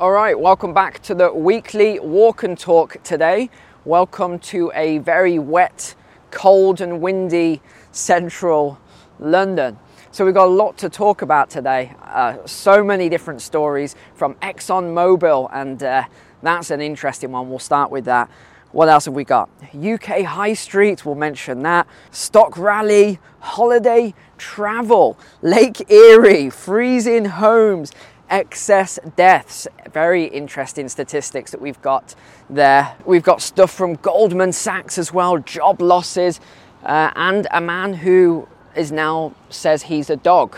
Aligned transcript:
All 0.00 0.12
right, 0.12 0.40
welcome 0.40 0.72
back 0.72 1.02
to 1.02 1.14
the 1.14 1.30
weekly 1.30 2.00
walk 2.00 2.42
and 2.42 2.58
talk 2.58 3.02
today. 3.02 3.50
Welcome 3.84 4.38
to 4.38 4.72
a 4.74 4.96
very 4.96 5.38
wet, 5.38 5.94
cold, 6.30 6.80
and 6.80 7.02
windy 7.02 7.60
central 7.92 8.80
London. 9.18 9.78
So, 10.10 10.24
we've 10.24 10.32
got 10.32 10.46
a 10.46 10.50
lot 10.50 10.78
to 10.78 10.88
talk 10.88 11.20
about 11.20 11.50
today. 11.50 11.94
Uh, 12.02 12.38
so 12.46 12.82
many 12.82 13.10
different 13.10 13.42
stories 13.42 13.94
from 14.14 14.36
ExxonMobil, 14.36 15.50
and 15.52 15.82
uh, 15.82 16.04
that's 16.42 16.70
an 16.70 16.80
interesting 16.80 17.32
one. 17.32 17.50
We'll 17.50 17.58
start 17.58 17.90
with 17.90 18.06
that. 18.06 18.30
What 18.72 18.88
else 18.88 19.04
have 19.04 19.12
we 19.12 19.24
got? 19.24 19.50
UK 19.74 20.22
High 20.22 20.54
Street, 20.54 21.04
we'll 21.04 21.14
mention 21.14 21.62
that. 21.64 21.86
Stock 22.10 22.56
rally, 22.56 23.18
holiday 23.40 24.14
travel, 24.38 25.18
Lake 25.42 25.90
Erie, 25.90 26.48
freezing 26.48 27.26
homes, 27.26 27.92
excess 28.30 28.98
deaths. 29.16 29.68
Very 29.92 30.24
interesting 30.24 30.88
statistics 30.88 31.50
that 31.50 31.60
we've 31.60 31.80
got 31.82 32.14
there. 32.48 32.96
We've 33.04 33.22
got 33.22 33.42
stuff 33.42 33.70
from 33.72 33.96
Goldman 33.96 34.52
Sachs 34.52 34.98
as 34.98 35.12
well, 35.12 35.38
job 35.38 35.82
losses, 35.82 36.40
uh, 36.84 37.10
and 37.16 37.46
a 37.50 37.60
man 37.60 37.92
who 37.94 38.48
is 38.74 38.92
now 38.92 39.34
says 39.50 39.82
he's 39.82 40.08
a 40.10 40.16
dog. 40.16 40.56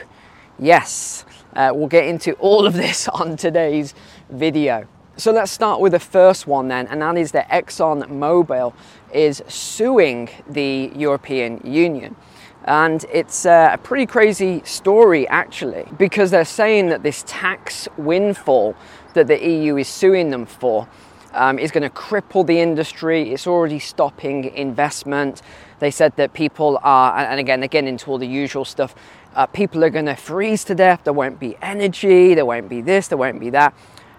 Yes, 0.59 1.25
uh, 1.55 1.73
we'll 1.75 1.89
get 1.89 2.07
into 2.07 2.35
all 2.35 2.67
of 2.67 2.75
this 2.85 3.09
on 3.09 3.37
today's 3.37 3.95
video. 4.31 4.87
So 5.17 5.31
let's 5.31 5.53
start 5.53 5.81
with 5.81 5.93
the 5.93 6.01
first 6.01 6.47
one 6.47 6.69
then, 6.69 6.87
and 6.87 7.03
that 7.03 7.19
is 7.19 7.33
that 7.33 7.48
ExxonMobil 7.51 8.73
is 9.12 9.43
suing 9.47 10.31
the 10.48 10.91
European 10.95 11.61
Union. 11.65 12.17
And 12.65 13.05
it's 13.12 13.45
a 13.45 13.79
pretty 13.83 14.07
crazy 14.07 14.62
story 14.65 15.27
actually, 15.29 15.87
because 15.98 16.30
they're 16.30 16.45
saying 16.45 16.89
that 16.91 17.03
this 17.03 17.25
tax 17.27 17.89
windfall 17.97 18.77
that 19.15 19.27
the 19.27 19.45
EU 19.47 19.77
is 19.77 19.89
suing 19.89 20.30
them 20.30 20.47
for 20.47 20.89
um, 21.34 21.59
is 21.59 21.70
going 21.70 21.83
to 21.83 21.91
cripple 21.91 22.47
the 22.47 22.61
industry. 22.61 23.33
It's 23.33 23.47
already 23.47 23.78
stopping 23.78 24.45
investment. 24.45 25.42
They 25.78 25.91
said 25.91 26.14
that 26.17 26.33
people 26.33 26.78
are, 26.83 27.17
and 27.17 27.41
again, 27.41 27.62
again 27.62 27.89
into 27.89 28.11
all 28.11 28.19
the 28.19 28.27
usual 28.27 28.65
stuff, 28.65 28.94
uh, 29.34 29.47
people 29.47 29.83
are 29.84 29.91
going 29.91 30.06
to 30.06 30.15
freeze 30.15 30.65
to 30.65 30.75
death. 30.75 31.03
There 31.05 31.12
won't 31.12 31.41
be 31.41 31.56
energy, 31.62 32.34
there 32.34 32.47
won't 32.47 32.69
be 32.69 32.81
this, 32.81 33.09
there 33.09 33.19
won't 33.19 33.41
be 33.41 33.50
that. 33.50 33.75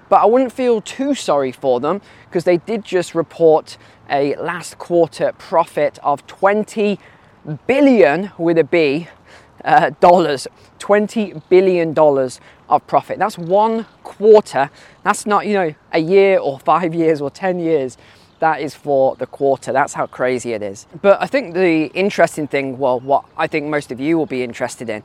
But 0.09 0.21
I 0.21 0.25
wouldn't 0.25 0.51
feel 0.51 0.81
too 0.81 1.15
sorry 1.15 1.51
for 1.51 1.79
them 1.79 2.01
because 2.27 2.43
they 2.43 2.57
did 2.57 2.83
just 2.83 3.15
report 3.15 3.77
a 4.09 4.35
last 4.35 4.77
quarter 4.77 5.31
profit 5.37 5.97
of 6.03 6.27
20 6.27 6.99
billion 7.67 8.31
with 8.37 8.57
a 8.57 8.63
B 8.63 9.07
uh, 9.63 9.91
dollars, 9.99 10.47
20 10.79 11.41
billion 11.49 11.93
dollars 11.93 12.39
of 12.69 12.85
profit. 12.87 13.19
That's 13.19 13.37
one 13.37 13.85
quarter. 14.03 14.69
That's 15.03 15.25
not, 15.25 15.45
you 15.45 15.53
know, 15.53 15.75
a 15.91 15.99
year 15.99 16.39
or 16.39 16.59
five 16.59 16.93
years 16.93 17.21
or 17.21 17.29
10 17.29 17.59
years. 17.59 17.97
That 18.39 18.61
is 18.61 18.75
for 18.75 19.15
the 19.15 19.25
quarter. 19.25 19.71
That's 19.71 19.93
how 19.93 20.05
crazy 20.07 20.53
it 20.53 20.61
is. 20.61 20.85
But 21.01 21.21
I 21.21 21.27
think 21.27 21.53
the 21.53 21.85
interesting 21.93 22.47
thing, 22.47 22.77
well, 22.77 22.99
what 22.99 23.25
I 23.37 23.47
think 23.47 23.67
most 23.67 23.91
of 23.91 23.99
you 23.99 24.17
will 24.17 24.25
be 24.25 24.43
interested 24.43 24.89
in, 24.89 25.03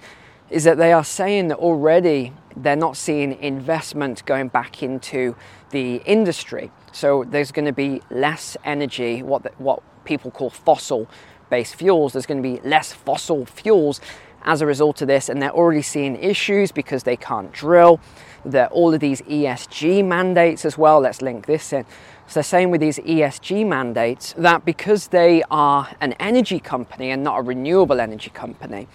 is 0.50 0.64
that 0.64 0.78
they 0.78 0.92
are 0.92 1.05
saying 1.05 1.48
that 1.48 1.59
already 1.59 2.33
they're 2.56 2.75
not 2.75 2.97
seeing 2.97 3.39
investment 3.41 4.25
going 4.27 4.48
back 4.48 4.83
into 4.83 5.36
the 5.70 5.97
industry. 6.06 6.70
So 6.91 7.25
there's 7.25 7.53
going 7.53 7.66
to 7.66 7.72
be 7.72 8.03
less 8.11 8.56
energy, 8.64 9.22
what, 9.22 9.42
the, 9.42 9.50
what 9.59 9.83
people 10.05 10.31
call 10.31 10.50
fossil 10.50 11.06
based 11.50 11.74
fuels, 11.74 12.12
there's 12.12 12.27
going 12.27 12.42
to 12.42 12.48
be 12.48 12.60
less 12.68 12.92
fossil 12.92 13.46
fuels 13.46 14.00
as 14.44 14.60
a 14.60 14.66
result 14.66 15.02
of 15.02 15.08
this, 15.08 15.28
and 15.28 15.42
they're 15.42 15.50
already 15.50 15.82
seeing 15.82 16.16
issues 16.16 16.72
because 16.72 17.02
they 17.02 17.16
can't 17.16 17.52
drill. 17.52 18.00
That 18.44 18.70
all 18.70 18.94
of 18.94 19.00
these 19.00 19.20
ESG 19.22 20.04
mandates 20.04 20.64
as 20.64 20.78
well. 20.78 21.00
Let's 21.00 21.20
link 21.20 21.46
this 21.46 21.72
in. 21.72 21.84
So 22.28 22.41
they're 22.42 22.70
with 22.70 22.80
these 22.80 22.98
ESG 22.98 23.66
mandates 23.66 24.34
that 24.34 24.64
because 24.64 25.08
they 25.08 25.42
are 25.50 25.88
an 26.00 26.12
energy 26.14 26.60
company 26.60 27.10
and 27.10 27.24
not 27.24 27.38
a 27.38 27.42
renewable 27.42 28.00
energy 28.00 28.30
company, 28.30 28.86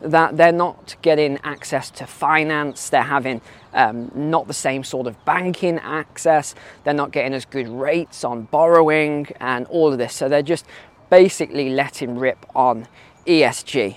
that 0.00 0.36
they're 0.36 0.52
not 0.52 0.96
getting 1.00 1.38
access 1.44 1.90
to 1.92 2.06
finance, 2.06 2.90
they're 2.90 3.02
having 3.02 3.40
um, 3.72 4.12
not 4.14 4.46
the 4.46 4.54
same 4.54 4.84
sort 4.84 5.06
of 5.06 5.24
banking 5.24 5.78
access, 5.78 6.54
they're 6.84 6.94
not 6.94 7.10
getting 7.10 7.32
as 7.32 7.44
good 7.46 7.68
rates 7.68 8.22
on 8.22 8.42
borrowing 8.42 9.28
and 9.40 9.66
all 9.68 9.90
of 9.90 9.98
this. 9.98 10.14
So 10.14 10.28
they're 10.28 10.42
just 10.42 10.66
basically 11.10 11.70
letting 11.70 12.18
rip 12.18 12.44
on 12.54 12.86
ESG, 13.26 13.96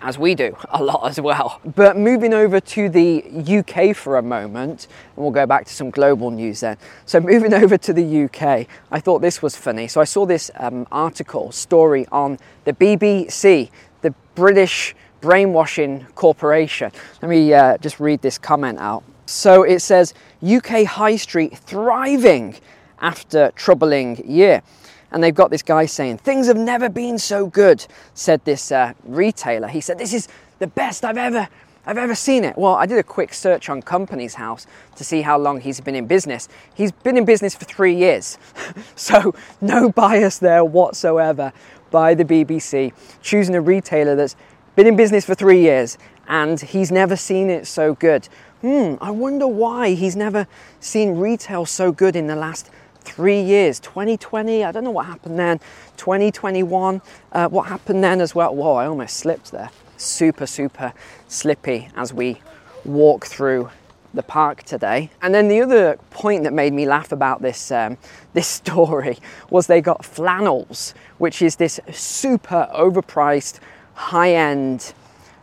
as 0.00 0.18
we 0.18 0.34
do 0.34 0.56
a 0.70 0.82
lot 0.82 1.08
as 1.08 1.20
well. 1.20 1.60
But 1.64 1.96
moving 1.96 2.34
over 2.34 2.60
to 2.60 2.88
the 2.88 3.24
UK 3.58 3.94
for 3.94 4.16
a 4.16 4.22
moment, 4.22 4.86
and 5.16 5.22
we'll 5.22 5.32
go 5.32 5.46
back 5.46 5.66
to 5.66 5.72
some 5.72 5.90
global 5.90 6.30
news 6.30 6.60
then. 6.60 6.76
So, 7.06 7.20
moving 7.20 7.54
over 7.62 7.76
to 7.78 7.92
the 7.92 8.24
UK, 8.24 8.66
I 8.90 9.00
thought 9.00 9.20
this 9.20 9.42
was 9.42 9.56
funny. 9.56 9.88
So, 9.88 10.00
I 10.00 10.04
saw 10.04 10.26
this 10.26 10.50
um, 10.56 10.86
article, 10.92 11.52
story 11.52 12.06
on 12.12 12.38
the 12.64 12.72
BBC, 12.72 13.70
the 14.02 14.14
British 14.34 14.94
Brainwashing 15.20 16.06
Corporation. 16.14 16.92
Let 17.20 17.28
me 17.28 17.52
uh, 17.52 17.78
just 17.78 17.98
read 17.98 18.22
this 18.22 18.38
comment 18.38 18.78
out. 18.78 19.02
So, 19.26 19.62
it 19.64 19.80
says 19.80 20.14
UK 20.46 20.84
High 20.84 21.16
Street 21.16 21.58
thriving 21.58 22.56
after 23.00 23.52
troubling 23.54 24.16
year 24.28 24.62
and 25.10 25.22
they've 25.22 25.34
got 25.34 25.50
this 25.50 25.62
guy 25.62 25.86
saying, 25.86 26.18
Things 26.18 26.46
have 26.46 26.56
never 26.56 26.88
been 26.88 27.18
so 27.18 27.46
good, 27.46 27.86
said 28.14 28.44
this 28.44 28.72
uh, 28.72 28.92
retailer. 29.04 29.68
He 29.68 29.80
said, 29.80 29.98
This 29.98 30.12
is 30.12 30.28
the 30.58 30.66
best 30.66 31.04
I've 31.04 31.18
ever. 31.18 31.48
I've 31.86 31.96
ever 31.96 32.14
seen 32.14 32.44
it. 32.44 32.58
Well, 32.58 32.74
I 32.74 32.84
did 32.84 32.98
a 32.98 33.02
quick 33.02 33.32
search 33.32 33.70
on 33.70 33.80
Companies 33.80 34.34
House 34.34 34.66
to 34.96 35.04
see 35.04 35.22
how 35.22 35.38
long 35.38 35.58
he's 35.62 35.80
been 35.80 35.94
in 35.94 36.06
business. 36.06 36.46
He's 36.74 36.92
been 36.92 37.16
in 37.16 37.24
business 37.24 37.54
for 37.54 37.64
three 37.64 37.94
years. 37.94 38.36
so, 38.94 39.34
no 39.62 39.88
bias 39.88 40.38
there 40.38 40.62
whatsoever 40.66 41.50
by 41.90 42.12
the 42.12 42.26
BBC, 42.26 42.92
choosing 43.22 43.54
a 43.54 43.62
retailer 43.62 44.14
that's 44.14 44.36
been 44.76 44.86
in 44.86 44.96
business 44.96 45.24
for 45.24 45.34
three 45.34 45.62
years 45.62 45.96
and 46.28 46.60
he's 46.60 46.92
never 46.92 47.16
seen 47.16 47.50
it 47.50 47.66
so 47.66 47.94
good. 47.94 48.28
Hmm, 48.60 48.94
I 49.00 49.10
wonder 49.10 49.46
why 49.46 49.94
he's 49.94 50.14
never 50.14 50.46
seen 50.78 51.16
retail 51.16 51.64
so 51.64 51.90
good 51.90 52.14
in 52.14 52.26
the 52.26 52.36
last 52.36 52.70
three 53.10 53.40
years. 53.40 53.80
2020 53.80 54.64
i 54.64 54.72
don't 54.72 54.84
know 54.84 54.90
what 54.90 55.06
happened 55.06 55.38
then. 55.38 55.58
2021 55.96 57.00
uh, 57.32 57.48
what 57.48 57.66
happened 57.68 58.02
then 58.02 58.20
as 58.20 58.34
well? 58.34 58.54
Whoa 58.54 58.74
i 58.74 58.86
almost 58.86 59.16
slipped 59.16 59.50
there. 59.50 59.70
Super 59.96 60.46
super 60.46 60.92
slippy 61.26 61.88
as 61.96 62.12
we 62.12 62.40
walk 62.84 63.26
through 63.26 63.70
the 64.14 64.22
park 64.22 64.62
today. 64.62 65.10
And 65.20 65.34
then 65.34 65.48
the 65.48 65.60
other 65.60 65.98
point 66.10 66.44
that 66.44 66.52
made 66.52 66.72
me 66.72 66.86
laugh 66.86 67.12
about 67.12 67.42
this 67.42 67.70
um, 67.70 67.98
this 68.32 68.46
story 68.46 69.18
was 69.50 69.66
they 69.66 69.80
got 69.80 70.04
flannels 70.04 70.94
which 71.18 71.42
is 71.42 71.56
this 71.56 71.80
super 71.92 72.68
overpriced 72.74 73.58
high-end 73.94 74.94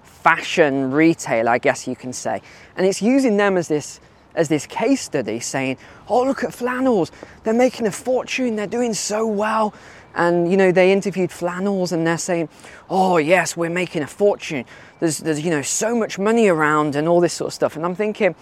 fashion 0.03 0.91
retail 0.91 1.49
i 1.49 1.57
guess 1.57 1.87
you 1.87 1.95
can 1.95 2.13
say. 2.13 2.41
And 2.75 2.85
it's 2.85 3.01
using 3.01 3.37
them 3.37 3.57
as 3.57 3.67
this 3.67 3.99
as 4.35 4.49
this 4.49 4.65
case 4.65 5.01
study 5.01 5.39
saying, 5.39 5.77
Oh, 6.07 6.23
look 6.23 6.43
at 6.43 6.53
flannels, 6.53 7.11
they're 7.43 7.53
making 7.53 7.87
a 7.87 7.91
fortune, 7.91 8.55
they're 8.55 8.67
doing 8.67 8.93
so 8.93 9.25
well. 9.25 9.73
And 10.13 10.49
you 10.49 10.57
know, 10.57 10.71
they 10.71 10.91
interviewed 10.91 11.31
flannels 11.31 11.91
and 11.91 12.05
they're 12.05 12.17
saying, 12.17 12.49
Oh, 12.89 13.17
yes, 13.17 13.57
we're 13.57 13.69
making 13.69 14.03
a 14.03 14.07
fortune. 14.07 14.65
There's, 14.99 15.19
there's 15.19 15.41
you 15.41 15.51
know, 15.51 15.61
so 15.61 15.95
much 15.95 16.17
money 16.19 16.47
around 16.47 16.95
and 16.95 17.07
all 17.07 17.19
this 17.19 17.33
sort 17.33 17.49
of 17.49 17.53
stuff. 17.53 17.75
And 17.75 17.85
I'm 17.85 17.95
thinking, 17.95 18.35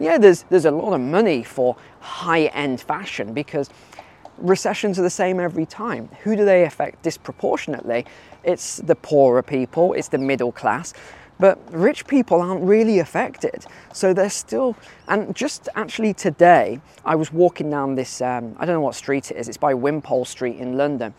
yeah, 0.00 0.18
there's, 0.18 0.44
there's 0.44 0.64
a 0.64 0.70
lot 0.70 0.94
of 0.94 1.00
money 1.00 1.42
for 1.42 1.76
high 2.00 2.46
end 2.46 2.80
fashion 2.80 3.34
because 3.34 3.68
recessions 4.38 4.98
are 4.98 5.02
the 5.02 5.10
same 5.10 5.38
every 5.38 5.66
time. 5.66 6.08
Who 6.22 6.34
do 6.36 6.44
they 6.44 6.64
affect 6.64 7.02
disproportionately? 7.02 8.06
It's 8.42 8.78
the 8.78 8.94
poorer 8.94 9.42
people, 9.42 9.92
it's 9.92 10.08
the 10.08 10.18
middle 10.18 10.52
class. 10.52 10.94
But 11.40 11.58
rich 11.72 12.06
people 12.06 12.42
aren't 12.42 12.62
really 12.62 12.98
affected. 12.98 13.64
So 13.92 14.12
they're 14.12 14.30
still, 14.30 14.76
and 15.08 15.34
just 15.34 15.68
actually 15.74 16.12
today, 16.12 16.80
I 17.04 17.16
was 17.16 17.32
walking 17.32 17.70
down 17.70 17.94
this, 17.94 18.20
um, 18.20 18.54
I 18.58 18.66
don't 18.66 18.74
know 18.74 18.80
what 18.82 18.94
street 18.94 19.30
it 19.30 19.38
is, 19.38 19.48
it's 19.48 19.56
by 19.56 19.72
Wimpole 19.74 20.26
Street 20.26 20.56
in 20.58 20.76
London, 20.76 21.14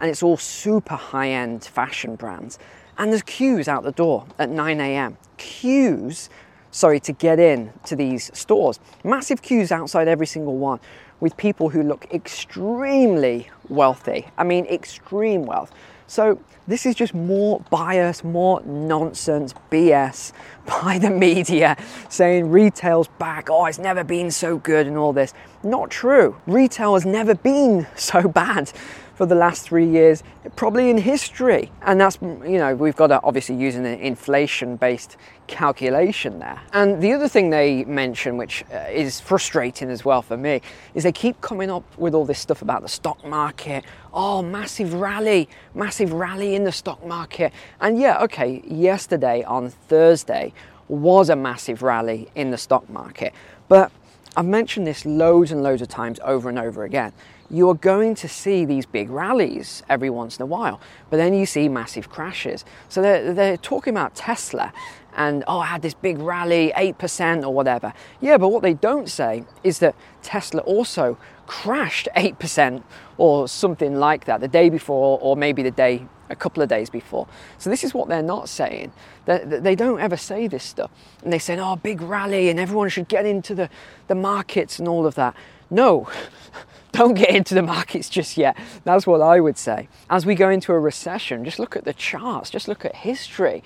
and 0.00 0.10
it's 0.10 0.22
all 0.22 0.38
super 0.38 0.96
high 0.96 1.30
end 1.30 1.64
fashion 1.64 2.16
brands. 2.16 2.58
And 2.98 3.12
there's 3.12 3.22
queues 3.22 3.68
out 3.68 3.82
the 3.82 3.92
door 3.92 4.26
at 4.38 4.48
9 4.48 4.80
a.m. 4.80 5.18
Queues, 5.36 6.30
sorry, 6.70 6.98
to 7.00 7.12
get 7.12 7.38
in 7.38 7.72
to 7.84 7.94
these 7.94 8.30
stores. 8.36 8.80
Massive 9.04 9.42
queues 9.42 9.70
outside 9.70 10.08
every 10.08 10.26
single 10.26 10.56
one. 10.56 10.80
with 11.20 11.36
people 11.36 11.70
who 11.70 11.82
look 11.82 12.06
extremely 12.12 13.48
wealthy. 13.68 14.26
I 14.36 14.44
mean, 14.44 14.66
extreme 14.66 15.46
wealth. 15.46 15.72
So 16.06 16.40
this 16.68 16.86
is 16.86 16.94
just 16.94 17.14
more 17.14 17.60
bias, 17.70 18.24
more 18.24 18.60
nonsense, 18.62 19.54
BS 19.70 20.32
by 20.66 20.98
the 20.98 21.10
media 21.10 21.76
saying 22.08 22.50
retail's 22.50 23.08
back, 23.18 23.48
oh, 23.50 23.66
it's 23.66 23.78
never 23.78 24.04
been 24.04 24.30
so 24.30 24.58
good 24.58 24.86
and 24.86 24.96
all 24.96 25.12
this. 25.12 25.34
Not 25.62 25.90
true. 25.90 26.36
Retail 26.46 26.94
has 26.94 27.06
never 27.06 27.34
been 27.34 27.86
so 27.96 28.28
bad 28.28 28.72
for 29.16 29.24
the 29.24 29.34
last 29.34 29.62
three 29.62 29.88
years, 29.88 30.22
probably 30.56 30.90
in 30.90 30.98
history. 30.98 31.72
And 31.82 31.98
that's, 31.98 32.18
you 32.20 32.58
know, 32.58 32.74
we've 32.74 32.94
got 32.94 33.06
to 33.06 33.20
obviously 33.22 33.56
use 33.56 33.74
an 33.74 33.86
inflation 33.86 34.76
based 34.76 35.16
calculation 35.46 36.38
there. 36.38 36.60
And 36.74 37.00
the 37.02 37.14
other 37.14 37.26
thing 37.26 37.48
they 37.48 37.84
mention, 37.84 38.36
which 38.36 38.62
uh, 38.72 38.84
is 38.90 39.18
frustrating 39.18 39.90
as 39.90 40.04
well 40.04 40.20
for 40.20 40.36
me, 40.36 40.60
is 40.94 41.02
they 41.02 41.12
keep 41.12 41.40
coming 41.40 41.70
up 41.70 41.84
with 41.96 42.14
all 42.14 42.26
this 42.26 42.38
stuff 42.38 42.60
about 42.60 42.82
the 42.82 42.88
stock 42.88 43.24
market. 43.24 43.84
Oh, 44.12 44.42
massive 44.42 44.92
rally, 44.92 45.48
massive 45.74 46.12
rally 46.12 46.54
in 46.54 46.64
the 46.64 46.72
stock 46.72 47.04
market. 47.04 47.54
And 47.80 47.98
yeah, 47.98 48.22
okay, 48.24 48.62
yesterday 48.66 49.42
on 49.44 49.70
Thursday 49.70 50.52
was 50.88 51.30
a 51.30 51.36
massive 51.36 51.82
rally 51.82 52.28
in 52.34 52.50
the 52.50 52.58
stock 52.58 52.88
market. 52.90 53.32
But 53.68 53.90
I've 54.36 54.44
mentioned 54.44 54.86
this 54.86 55.06
loads 55.06 55.52
and 55.52 55.62
loads 55.62 55.80
of 55.80 55.88
times 55.88 56.20
over 56.22 56.50
and 56.50 56.58
over 56.58 56.84
again 56.84 57.14
you 57.50 57.68
are 57.70 57.74
going 57.74 58.14
to 58.16 58.28
see 58.28 58.64
these 58.64 58.86
big 58.86 59.10
rallies 59.10 59.82
every 59.88 60.10
once 60.10 60.38
in 60.38 60.42
a 60.42 60.46
while, 60.46 60.80
but 61.10 61.16
then 61.16 61.34
you 61.34 61.46
see 61.46 61.68
massive 61.68 62.08
crashes. 62.08 62.64
So 62.88 63.02
they're, 63.02 63.32
they're 63.32 63.56
talking 63.56 63.92
about 63.92 64.14
Tesla 64.14 64.72
and, 65.16 65.44
oh, 65.48 65.60
I 65.60 65.66
had 65.66 65.82
this 65.82 65.94
big 65.94 66.18
rally, 66.18 66.72
8% 66.76 67.42
or 67.42 67.52
whatever. 67.52 67.94
Yeah, 68.20 68.36
but 68.36 68.48
what 68.50 68.62
they 68.62 68.74
don't 68.74 69.08
say 69.08 69.44
is 69.64 69.78
that 69.78 69.94
Tesla 70.22 70.60
also 70.60 71.16
crashed 71.46 72.08
8% 72.14 72.82
or 73.16 73.48
something 73.48 73.96
like 73.96 74.26
that 74.26 74.40
the 74.40 74.48
day 74.48 74.68
before, 74.68 75.18
or 75.22 75.34
maybe 75.34 75.62
the 75.62 75.70
day, 75.70 76.06
a 76.28 76.36
couple 76.36 76.62
of 76.62 76.68
days 76.68 76.90
before. 76.90 77.26
So 77.56 77.70
this 77.70 77.82
is 77.82 77.94
what 77.94 78.08
they're 78.08 78.22
not 78.22 78.50
saying. 78.50 78.92
They, 79.24 79.38
they 79.44 79.74
don't 79.74 80.00
ever 80.00 80.18
say 80.18 80.48
this 80.48 80.64
stuff. 80.64 80.90
And 81.24 81.32
they 81.32 81.38
say, 81.38 81.58
oh, 81.58 81.76
big 81.76 82.02
rally 82.02 82.50
and 82.50 82.60
everyone 82.60 82.90
should 82.90 83.08
get 83.08 83.24
into 83.24 83.54
the, 83.54 83.70
the 84.08 84.14
markets 84.14 84.78
and 84.78 84.86
all 84.86 85.06
of 85.06 85.14
that. 85.14 85.34
No, 85.70 86.10
don't 86.96 87.14
get 87.14 87.30
into 87.30 87.54
the 87.54 87.62
markets 87.62 88.08
just 88.08 88.36
yet. 88.36 88.56
That's 88.84 89.06
what 89.06 89.20
I 89.20 89.40
would 89.40 89.58
say. 89.58 89.88
As 90.08 90.24
we 90.24 90.34
go 90.34 90.48
into 90.48 90.72
a 90.72 90.78
recession, 90.78 91.44
just 91.44 91.58
look 91.58 91.76
at 91.76 91.84
the 91.84 91.92
charts, 91.92 92.50
just 92.50 92.68
look 92.68 92.84
at 92.84 92.96
history. 92.96 93.62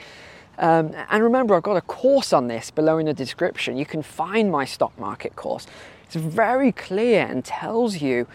Um, 0.58 0.94
and 1.08 1.22
remember, 1.22 1.54
I've 1.54 1.62
got 1.62 1.76
a 1.76 1.82
course 1.82 2.32
on 2.32 2.48
this 2.48 2.70
below 2.70 2.98
in 2.98 3.06
the 3.06 3.14
description. 3.14 3.76
You 3.76 3.86
can 3.86 4.02
find 4.02 4.50
my 4.50 4.64
stock 4.64 4.98
market 4.98 5.36
course. 5.36 5.66
It's 6.04 6.16
very 6.16 6.72
clear 6.72 7.24
and 7.24 7.44
tells 7.44 8.02
you, 8.02 8.26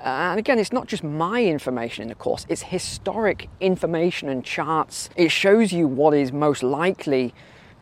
uh, 0.00 0.30
and 0.30 0.38
again, 0.38 0.58
it's 0.58 0.72
not 0.72 0.86
just 0.86 1.02
my 1.02 1.42
information 1.44 2.02
in 2.02 2.08
the 2.08 2.14
course, 2.14 2.46
it's 2.48 2.62
historic 2.62 3.48
information 3.60 4.28
and 4.28 4.44
charts. 4.44 5.10
It 5.16 5.30
shows 5.30 5.72
you 5.72 5.86
what 5.86 6.14
is 6.14 6.32
most 6.32 6.62
likely 6.62 7.34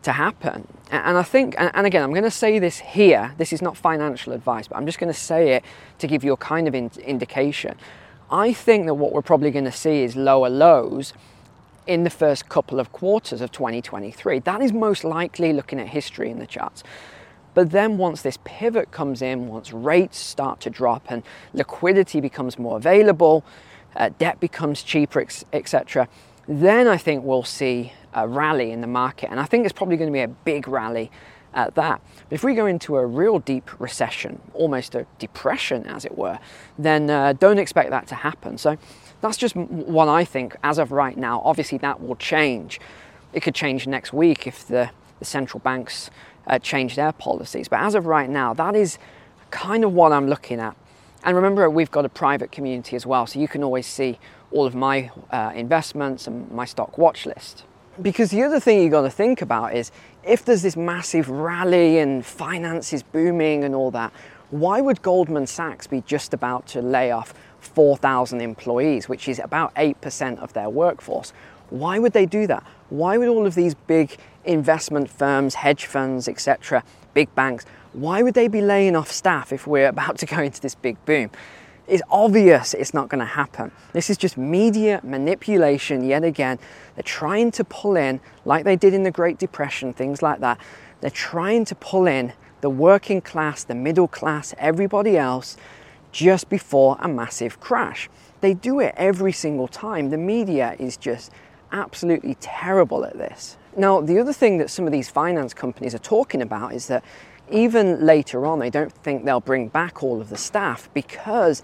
to 0.03 0.11
happen. 0.11 0.67
And 0.91 1.17
I 1.17 1.23
think, 1.23 1.55
and 1.57 1.87
again, 1.87 2.03
I'm 2.03 2.11
going 2.11 2.23
to 2.23 2.31
say 2.31 2.59
this 2.59 2.79
here, 2.79 3.33
this 3.37 3.51
is 3.51 3.61
not 3.61 3.75
financial 3.75 4.33
advice, 4.33 4.67
but 4.67 4.77
I'm 4.77 4.85
just 4.85 4.99
going 4.99 5.11
to 5.11 5.19
say 5.19 5.53
it 5.53 5.63
to 5.99 6.07
give 6.07 6.23
you 6.23 6.33
a 6.33 6.37
kind 6.37 6.67
of 6.67 6.75
in- 6.75 6.91
indication. 7.03 7.75
I 8.29 8.53
think 8.53 8.85
that 8.85 8.95
what 8.95 9.11
we're 9.11 9.21
probably 9.21 9.51
going 9.51 9.65
to 9.65 9.71
see 9.71 10.03
is 10.03 10.15
lower 10.15 10.49
lows 10.49 11.13
in 11.85 12.03
the 12.03 12.09
first 12.09 12.47
couple 12.49 12.79
of 12.79 12.91
quarters 12.91 13.41
of 13.41 13.51
2023. 13.51 14.39
That 14.39 14.61
is 14.61 14.71
most 14.71 15.03
likely 15.03 15.53
looking 15.53 15.79
at 15.79 15.89
history 15.89 16.29
in 16.29 16.39
the 16.39 16.47
charts. 16.47 16.83
But 17.53 17.71
then 17.71 17.97
once 17.97 18.21
this 18.21 18.37
pivot 18.43 18.91
comes 18.91 19.21
in, 19.21 19.47
once 19.47 19.71
rates 19.71 20.17
start 20.17 20.59
to 20.61 20.69
drop 20.69 21.05
and 21.09 21.23
liquidity 21.53 22.19
becomes 22.19 22.57
more 22.57 22.77
available, 22.77 23.43
uh, 23.95 24.09
debt 24.17 24.39
becomes 24.39 24.81
cheaper, 24.81 25.23
etc., 25.51 26.07
then 26.47 26.87
I 26.87 26.97
think 26.97 27.23
we'll 27.23 27.43
see 27.43 27.93
a 28.13 28.27
rally 28.27 28.71
in 28.71 28.81
the 28.81 28.87
market. 28.87 29.29
And 29.31 29.39
I 29.39 29.45
think 29.45 29.65
it's 29.65 29.73
probably 29.73 29.97
going 29.97 30.09
to 30.09 30.13
be 30.13 30.21
a 30.21 30.27
big 30.27 30.67
rally 30.67 31.11
at 31.53 31.75
that. 31.75 32.01
But 32.29 32.35
if 32.35 32.43
we 32.43 32.55
go 32.55 32.65
into 32.65 32.97
a 32.97 33.05
real 33.05 33.39
deep 33.39 33.79
recession, 33.79 34.41
almost 34.53 34.95
a 34.95 35.05
depression 35.19 35.85
as 35.85 36.05
it 36.05 36.17
were, 36.17 36.39
then 36.77 37.09
uh, 37.09 37.33
don't 37.33 37.59
expect 37.59 37.89
that 37.91 38.07
to 38.07 38.15
happen. 38.15 38.57
So 38.57 38.77
that's 39.21 39.37
just 39.37 39.55
what 39.55 40.07
I 40.07 40.25
think 40.25 40.55
as 40.63 40.77
of 40.77 40.91
right 40.91 41.17
now. 41.17 41.41
Obviously, 41.45 41.77
that 41.79 42.01
will 42.01 42.15
change. 42.15 42.79
It 43.33 43.41
could 43.41 43.55
change 43.55 43.87
next 43.87 44.13
week 44.13 44.47
if 44.47 44.67
the, 44.67 44.91
the 45.19 45.25
central 45.25 45.59
banks 45.59 46.09
uh, 46.47 46.59
change 46.59 46.95
their 46.95 47.11
policies. 47.11 47.67
But 47.67 47.79
as 47.81 47.95
of 47.95 48.05
right 48.05 48.29
now, 48.29 48.53
that 48.53 48.75
is 48.75 48.97
kind 49.51 49.83
of 49.83 49.93
what 49.93 50.11
I'm 50.11 50.27
looking 50.27 50.59
at. 50.59 50.75
And 51.23 51.35
remember, 51.37 51.69
we've 51.69 51.91
got 51.91 52.03
a 52.03 52.09
private 52.09 52.51
community 52.51 52.97
as 52.97 53.05
well, 53.05 53.25
so 53.27 53.39
you 53.39 53.47
can 53.47 53.63
always 53.63 53.87
see 53.87 54.19
all 54.53 54.65
of 54.65 54.75
my 54.75 55.11
uh, 55.31 55.51
investments 55.55 56.27
and 56.27 56.49
my 56.51 56.65
stock 56.65 56.97
watch 56.97 57.25
list. 57.25 57.63
Because 58.01 58.31
the 58.31 58.43
other 58.43 58.59
thing 58.59 58.81
you've 58.81 58.91
got 58.91 59.01
to 59.01 59.09
think 59.09 59.41
about 59.41 59.75
is 59.75 59.91
if 60.23 60.45
there's 60.45 60.61
this 60.61 60.77
massive 60.77 61.29
rally 61.29 61.99
and 61.99 62.25
finances 62.25 63.03
booming 63.03 63.63
and 63.63 63.75
all 63.75 63.91
that, 63.91 64.13
why 64.49 64.81
would 64.81 65.01
Goldman 65.01 65.47
Sachs 65.47 65.87
be 65.87 66.01
just 66.01 66.33
about 66.33 66.67
to 66.67 66.81
lay 66.81 67.11
off 67.11 67.33
4,000 67.59 68.41
employees, 68.41 69.09
which 69.09 69.27
is 69.27 69.39
about 69.39 69.73
8% 69.75 70.39
of 70.39 70.53
their 70.53 70.69
workforce? 70.69 71.33
Why 71.69 71.97
would 71.97 72.13
they 72.13 72.25
do 72.25 72.45
that? 72.47 72.63
Why 72.89 73.17
would 73.17 73.27
all 73.27 73.47
of 73.47 73.55
these 73.55 73.73
big 73.73 74.17
investment 74.45 75.09
firms, 75.09 75.55
hedge 75.55 75.85
funds, 75.85 76.27
etc., 76.27 76.83
big 77.13 77.33
banks, 77.35 77.65
why 77.93 78.21
would 78.21 78.33
they 78.33 78.47
be 78.47 78.61
laying 78.61 78.95
off 78.95 79.11
staff 79.11 79.53
if 79.53 79.65
we're 79.65 79.87
about 79.97 80.17
to 80.19 80.25
go 80.25 80.39
into 80.39 80.61
this 80.61 80.75
big 80.75 81.03
boom? 81.05 81.31
It's 81.87 82.03
obvious 82.09 82.73
it's 82.73 82.93
not 82.93 83.09
going 83.09 83.19
to 83.19 83.25
happen. 83.25 83.71
This 83.91 84.09
is 84.09 84.17
just 84.17 84.37
media 84.37 85.01
manipulation 85.03 86.03
yet 86.03 86.23
again. 86.23 86.59
They're 86.95 87.03
trying 87.03 87.51
to 87.51 87.63
pull 87.63 87.97
in, 87.97 88.21
like 88.45 88.63
they 88.63 88.75
did 88.75 88.93
in 88.93 89.03
the 89.03 89.11
Great 89.11 89.37
Depression, 89.37 89.93
things 89.93 90.21
like 90.21 90.39
that. 90.39 90.59
They're 91.01 91.09
trying 91.09 91.65
to 91.65 91.75
pull 91.75 92.07
in 92.07 92.33
the 92.61 92.69
working 92.69 93.19
class, 93.19 93.65
the 93.65 93.75
middle 93.75 94.07
class, 94.07 94.53
everybody 94.57 95.17
else 95.17 95.57
just 96.13 96.47
before 96.47 96.95
a 97.01 97.09
massive 97.09 97.59
crash. 97.59 98.09
They 98.39 98.53
do 98.53 98.79
it 98.79 98.93
every 98.95 99.33
single 99.33 99.67
time. 99.67 100.09
The 100.09 100.17
media 100.17 100.75
is 100.79 100.95
just 100.95 101.31
absolutely 101.73 102.35
terrible 102.39 103.03
at 103.03 103.17
this. 103.17 103.57
Now, 103.75 103.99
the 103.99 104.19
other 104.19 104.31
thing 104.31 104.59
that 104.59 104.69
some 104.69 104.85
of 104.85 104.91
these 104.93 105.09
finance 105.09 105.53
companies 105.53 105.95
are 105.95 105.99
talking 105.99 106.41
about 106.41 106.73
is 106.73 106.87
that 106.87 107.03
even 107.51 108.05
later 108.05 108.45
on, 108.45 108.59
they 108.59 108.69
don't 108.69 108.91
think 108.91 109.25
they'll 109.25 109.39
bring 109.39 109.67
back 109.67 110.03
all 110.03 110.21
of 110.21 110.29
the 110.29 110.37
staff 110.37 110.89
because 110.93 111.63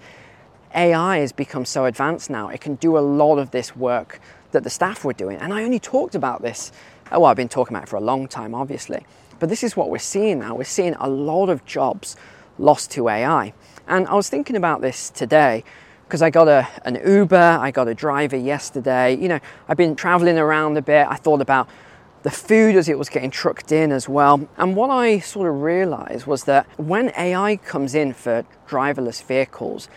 AI 0.74 1.18
has 1.18 1.32
become 1.32 1.64
so 1.64 1.84
advanced 1.84 2.30
now. 2.30 2.48
It 2.48 2.60
can 2.60 2.76
do 2.76 2.96
a 2.96 3.00
lot 3.00 3.38
of 3.38 3.50
this 3.50 3.74
work 3.74 4.20
that 4.52 4.64
the 4.64 4.70
staff 4.70 5.04
were 5.04 5.12
doing. 5.12 5.38
And 5.38 5.52
I 5.52 5.64
only 5.64 5.78
talked 5.78 6.14
about 6.14 6.42
this, 6.42 6.72
oh, 7.10 7.20
well, 7.20 7.30
I've 7.30 7.36
been 7.36 7.48
talking 7.48 7.76
about 7.76 7.84
it 7.84 7.88
for 7.88 7.96
a 7.96 8.00
long 8.00 8.28
time, 8.28 8.54
obviously. 8.54 9.04
But 9.38 9.48
this 9.48 9.64
is 9.64 9.76
what 9.76 9.90
we're 9.90 9.98
seeing 9.98 10.40
now. 10.40 10.54
We're 10.54 10.64
seeing 10.64 10.94
a 10.94 11.08
lot 11.08 11.48
of 11.48 11.64
jobs 11.64 12.16
lost 12.58 12.90
to 12.92 13.08
AI. 13.08 13.54
And 13.88 14.06
I 14.06 14.14
was 14.14 14.28
thinking 14.28 14.56
about 14.56 14.82
this 14.82 15.10
today 15.10 15.64
because 16.06 16.22
I 16.22 16.30
got 16.30 16.48
a, 16.48 16.68
an 16.84 17.00
Uber, 17.04 17.36
I 17.36 17.70
got 17.70 17.88
a 17.88 17.94
driver 17.94 18.36
yesterday. 18.36 19.16
You 19.16 19.28
know, 19.28 19.40
I've 19.68 19.76
been 19.76 19.96
traveling 19.96 20.38
around 20.38 20.76
a 20.76 20.82
bit. 20.82 21.06
I 21.08 21.14
thought 21.14 21.40
about 21.40 21.68
the 22.22 22.30
food 22.30 22.76
as 22.76 22.88
it 22.88 22.98
was 22.98 23.08
getting 23.08 23.30
trucked 23.30 23.72
in 23.72 23.92
as 23.92 24.08
well. 24.08 24.48
And 24.56 24.76
what 24.76 24.90
I 24.90 25.20
sort 25.20 25.48
of 25.48 25.62
realized 25.62 26.26
was 26.26 26.44
that 26.44 26.66
when 26.78 27.12
AI 27.16 27.56
comes 27.56 27.94
in 27.94 28.12
for 28.12 28.44
driverless 28.68 29.22
vehicles, 29.22 29.88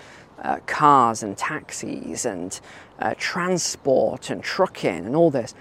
uh, 0.42 0.58
cars 0.66 1.24
and 1.24 1.38
taxis 1.38 2.26
and 2.26 2.60
uh, 3.00 3.14
transport 3.18 4.30
and 4.30 4.44
trucking 4.44 5.06
and 5.06 5.16
all 5.16 5.32
this, 5.32 5.54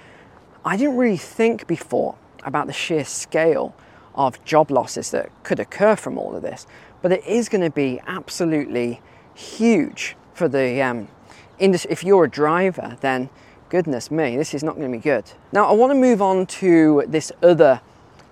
I 0.65 0.77
didn't 0.77 0.97
really 0.97 1.17
think 1.17 1.67
before 1.67 2.17
about 2.45 2.67
the 2.67 2.73
sheer 2.73 3.05
scale 3.05 3.75
of 4.15 4.45
job 4.45 4.71
losses 4.71 5.11
that 5.11 5.31
could 5.43 5.59
occur 5.59 5.97
from 5.97 6.19
all 6.19 6.37
of 6.37 6.43
this. 6.43 6.67
But 7.01 7.13
it 7.13 7.27
is 7.27 7.49
going 7.49 7.63
to 7.63 7.71
be 7.71 8.01
absolutely 8.07 9.01
huge 9.35 10.17
for 10.35 10.49
the 10.49 10.81
um, 10.83 11.09
industry. 11.59 11.91
If 11.91 12.05
you're 12.05 12.25
a 12.25 12.31
driver, 12.31 12.97
then 13.01 13.31
goodness 13.73 14.11
me, 14.11 14.37
this 14.37 14.53
is 14.53 14.63
not 14.63 14.77
going 14.77 14.93
to 14.93 14.99
be 14.99 15.03
good. 15.03 15.25
Now, 15.51 15.65
I 15.67 15.73
want 15.73 15.93
to 15.93 15.95
move 15.95 16.21
on 16.21 16.45
to 16.61 17.05
this 17.09 17.33
other 17.43 17.81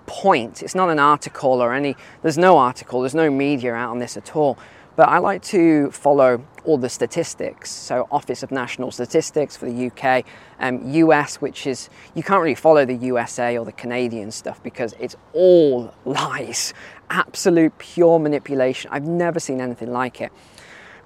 point. 0.05 0.61
It's 0.61 0.75
not 0.75 0.91
an 0.91 0.99
article 0.99 1.63
or 1.63 1.73
any, 1.73 1.95
there's 2.21 2.37
no 2.37 2.59
article, 2.59 3.01
there's 3.01 3.15
no 3.15 3.31
media 3.31 3.73
out 3.73 3.89
on 3.89 3.97
this 3.97 4.15
at 4.15 4.35
all. 4.35 4.59
But 4.95 5.09
I 5.09 5.17
like 5.17 5.41
to 5.45 5.89
follow 5.89 6.45
all 6.63 6.77
the 6.77 6.89
statistics. 6.89 7.71
So, 7.71 8.07
Office 8.11 8.43
of 8.43 8.51
National 8.51 8.91
Statistics 8.91 9.57
for 9.57 9.65
the 9.65 9.87
UK, 9.87 10.23
um, 10.59 10.87
US, 10.93 11.37
which 11.37 11.65
is, 11.65 11.89
you 12.13 12.21
can't 12.21 12.43
really 12.43 12.53
follow 12.53 12.85
the 12.85 12.97
USA 12.97 13.57
or 13.57 13.65
the 13.65 13.71
Canadian 13.71 14.29
stuff 14.29 14.61
because 14.61 14.93
it's 14.99 15.15
all 15.33 15.91
lies, 16.05 16.71
absolute 17.09 17.75
pure 17.79 18.19
manipulation. 18.19 18.91
I've 18.93 19.07
never 19.07 19.39
seen 19.39 19.59
anything 19.59 19.91
like 19.91 20.21
it. 20.21 20.31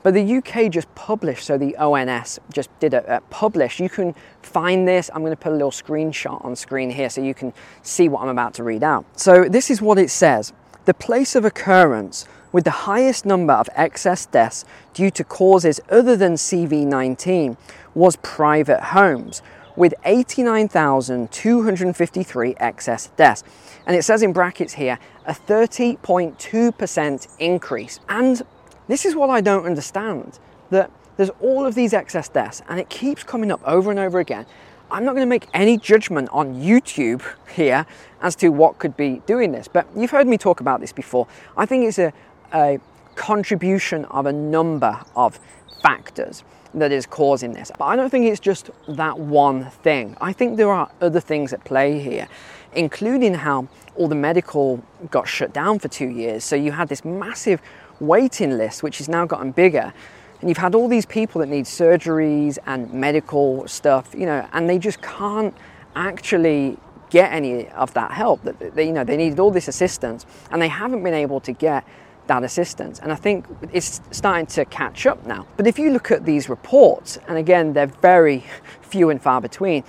But 0.06 0.14
the 0.14 0.38
UK 0.38 0.70
just 0.70 0.94
published, 0.94 1.48
so 1.48 1.58
the 1.58 1.76
ONS 1.78 2.40
just 2.54 2.70
did 2.80 2.94
a, 2.94 3.16
a 3.16 3.22
publish. 3.22 3.80
You 3.80 3.90
can 3.90 4.14
find 4.44 4.88
this. 4.88 5.10
I'm 5.12 5.22
going 5.22 5.32
to 5.32 5.36
put 5.36 5.52
a 5.52 5.56
little 5.56 5.72
screenshot 5.72 6.46
on 6.46 6.56
screen 6.56 6.92
here 6.92 7.10
so 7.10 7.22
you 7.22 7.34
can 7.34 7.52
see 7.82 8.08
what 8.08 8.22
I'm 8.22 8.28
about 8.28 8.54
to 8.54 8.64
read 8.64 8.84
out. 8.84 9.04
So 9.20 9.50
this 9.50 9.72
is 9.72 9.82
what 9.82 9.98
it 9.98 10.12
says. 10.12 10.54
The 10.86 10.94
place 10.94 11.34
of 11.34 11.44
occurrence 11.44 12.28
with 12.52 12.66
the 12.66 12.86
highest 12.86 13.26
number 13.26 13.54
of 13.54 13.68
excess 13.74 14.28
deaths 14.28 14.64
due 14.94 15.10
to 15.10 15.24
causes 15.24 15.82
other 15.90 16.16
than 16.16 16.36
CV19 16.36 17.58
was 17.96 18.16
private 18.18 18.82
homes, 18.82 19.42
with 19.76 19.96
89,253 20.06 22.56
excess 22.60 23.08
deaths. 23.18 23.44
And 23.88 23.96
it 23.96 24.04
says 24.04 24.22
in 24.22 24.34
brackets 24.34 24.74
here 24.74 25.00
a 25.26 25.34
30.2% 25.34 27.28
increase. 27.40 28.00
And 28.08 28.44
this 28.88 29.06
is 29.06 29.16
what 29.16 29.30
I 29.30 29.42
don't 29.42 29.66
understand 29.66 30.40
that 30.70 30.92
there's 31.18 31.32
all 31.40 31.66
of 31.66 31.76
these 31.76 31.94
excess 31.94 32.28
deaths 32.28 32.62
and 32.68 32.80
it 32.80 32.90
keeps 32.90 33.24
coming 33.24 33.52
up 33.52 33.62
over 33.66 33.90
and 33.90 34.00
over 34.00 34.20
again. 34.20 34.46
I'm 34.92 35.04
not 35.04 35.14
going 35.14 35.26
to 35.26 35.30
make 35.30 35.48
any 35.54 35.78
judgment 35.78 36.30
on 36.32 36.56
YouTube 36.56 37.24
here 37.56 37.86
as 38.22 38.36
to 38.38 38.50
what 38.50 38.80
could 38.80 38.96
be 38.96 39.22
doing 39.26 39.52
this, 39.52 39.68
but 39.68 39.88
you've 39.96 40.12
heard 40.12 40.28
me 40.28 40.38
talk 40.38 40.60
about 40.60 40.80
this 40.80 40.92
before. 40.92 41.28
I 41.58 41.66
think 41.66 41.86
it's 41.86 42.00
a, 42.00 42.14
a 42.54 42.80
contribution 43.16 44.06
of 44.06 44.26
a 44.26 44.34
number 44.34 45.02
of 45.16 45.40
factors 45.82 46.44
that 46.74 46.92
is 46.92 47.06
causing 47.06 47.54
this. 47.54 47.72
But 47.78 47.86
I 47.86 47.96
don't 47.96 48.10
think 48.10 48.26
it's 48.26 48.40
just 48.40 48.70
that 48.88 49.18
one 49.18 49.70
thing. 49.70 50.18
I 50.20 50.34
think 50.34 50.58
there 50.58 50.72
are 50.72 50.92
other 51.02 51.20
things 51.20 51.54
at 51.54 51.64
play 51.64 52.00
here, 52.00 52.28
including 52.74 53.34
how 53.34 53.68
all 53.96 54.08
the 54.08 54.16
medical 54.16 54.84
got 55.10 55.28
shut 55.28 55.54
down 55.54 55.80
for 55.80 55.88
two 55.88 56.10
years. 56.10 56.44
So 56.44 56.56
you 56.56 56.74
had 56.74 56.90
this 56.90 57.06
massive 57.06 57.62
waiting 58.00 58.58
list, 58.58 58.84
which 58.84 58.98
has 58.98 59.10
now 59.10 59.26
gotten 59.26 59.52
bigger. 59.52 59.94
And 60.42 60.50
you've 60.50 60.58
had 60.58 60.76
all 60.76 60.88
these 60.88 61.06
people 61.06 61.40
that 61.42 61.48
need 61.48 61.66
surgeries 61.66 62.58
and 62.66 62.92
medical 62.94 63.68
stuff, 63.68 64.14
you 64.14 64.26
know, 64.26 64.48
and 64.54 64.70
they 64.70 64.78
just 64.78 65.02
can't 65.02 65.56
actually 65.96 66.78
get 67.10 67.32
any 67.32 67.68
of 67.70 67.94
that 67.94 68.12
help. 68.12 68.44
That 68.44 68.76
they, 68.76 68.88
you 68.88 68.92
know, 68.92 69.04
they 69.04 69.18
needed 69.18 69.40
all 69.40 69.52
this 69.52 69.68
assistance, 69.68 70.26
and 70.52 70.62
they 70.62 70.68
haven't 70.68 71.04
been 71.04 71.14
able 71.14 71.40
to 71.42 71.52
get 71.52 71.86
that 72.28 72.44
assistance. 72.44 73.00
And 73.00 73.12
I 73.12 73.16
think 73.16 73.46
it's 73.72 74.02
starting 74.12 74.48
to 74.48 74.66
catch 74.66 75.06
up 75.06 75.26
now. 75.26 75.48
But 75.58 75.68
if 75.68 75.80
you 75.80 75.92
look 75.92 76.12
at 76.12 76.26
these 76.26 76.50
reports, 76.50 77.18
and 77.28 77.38
again, 77.38 77.74
they're 77.74 77.88
very 77.88 78.44
few 78.82 79.10
and 79.10 79.22
far 79.22 79.42
between, 79.42 79.84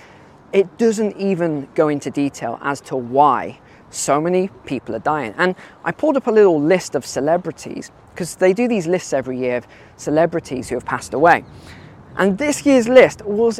it 0.53 0.77
doesn't 0.77 1.17
even 1.17 1.67
go 1.75 1.89
into 1.89 2.09
detail 2.09 2.57
as 2.61 2.79
to 2.81 2.95
why 2.95 3.59
so 3.97 4.21
many 4.21 4.49
people 4.65 4.95
are 4.95 4.99
dying. 4.99 5.33
And 5.37 5.55
I 5.83 5.91
pulled 5.91 6.17
up 6.17 6.27
a 6.27 6.31
little 6.31 6.61
list 6.61 6.95
of 6.95 7.05
celebrities 7.05 7.91
because 8.11 8.35
they 8.35 8.53
do 8.53 8.67
these 8.67 8.87
lists 8.87 9.13
every 9.13 9.37
year 9.37 9.57
of 9.57 9.67
celebrities 9.95 10.69
who 10.69 10.75
have 10.75 10.85
passed 10.85 11.13
away. 11.13 11.43
And 12.15 12.37
this 12.37 12.65
year's 12.65 12.87
list 12.87 13.23
was 13.25 13.59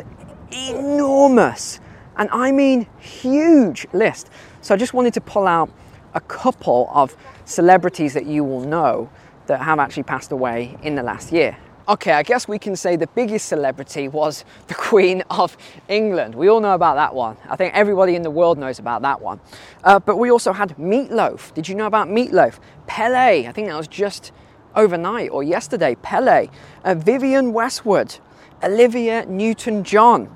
enormous. 0.52 1.80
And 2.18 2.30
I 2.32 2.52
mean 2.52 2.88
huge 3.00 3.88
list. 3.94 4.30
So 4.62 4.74
I 4.74 4.78
just 4.78 4.94
wanted 4.94 5.14
to 5.14 5.22
pull 5.22 5.48
out 5.48 5.70
a 6.14 6.22
couple 6.22 6.90
of 6.94 7.16
celebrities 7.46 8.14
that 8.14 8.26
you 8.26 8.44
will 8.44 8.62
know 8.62 9.10
that 9.46 9.62
have 9.62 9.80
actually 9.80 10.04
passed 10.04 10.32
away 10.32 10.78
in 10.82 10.96
the 10.96 11.04
last 11.04 11.32
year. 11.32 11.58
Okay, 11.90 12.12
I 12.12 12.22
guess 12.22 12.50
we 12.50 12.60
can 12.60 12.76
say 12.76 12.98
the 12.98 13.08
biggest 13.08 13.48
celebrity 13.48 14.10
was 14.10 14.44
the 14.68 14.74
Queen 14.90 15.24
of 15.30 15.56
England. 15.88 16.36
We 16.36 16.50
all 16.50 16.60
know 16.60 16.74
about 16.74 16.96
that 16.96 17.16
one. 17.16 17.38
I 17.48 17.56
think 17.56 17.74
everybody 17.74 18.16
in 18.16 18.24
the 18.24 18.30
world 18.30 18.58
knows 18.58 18.78
about 18.78 19.04
that 19.04 19.22
one. 19.22 19.40
Uh, 19.86 19.98
but 19.98 20.18
we 20.18 20.30
also 20.30 20.52
had 20.52 20.76
Meatloaf. 20.78 21.54
Did 21.54 21.70
you 21.70 21.76
know 21.76 21.86
about 21.86 22.10
Meatloaf? 22.10 22.60
Pele, 22.88 23.48
I 23.48 23.52
think 23.54 23.70
that 23.70 23.78
was 23.78 23.88
just 23.88 24.34
overnight 24.76 25.30
or 25.32 25.44
yesterday. 25.44 25.96
Pele, 26.02 26.50
uh, 26.84 26.94
Vivienne 26.94 27.54
Westwood, 27.54 28.18
Olivia 28.62 29.26
Newton 29.26 29.86
John, 29.86 30.36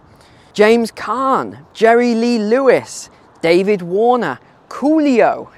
James 0.54 0.90
Caan, 0.90 1.66
Jerry 1.74 2.16
Lee 2.16 2.40
Lewis, 2.40 3.10
David 3.42 3.82
Warner, 3.82 4.40
Coolio, 4.70 5.50